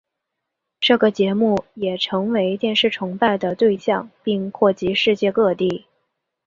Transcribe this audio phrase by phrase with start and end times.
[0.79, 5.85] 这个节目也成为电视崇拜的对象并扩及世界各地。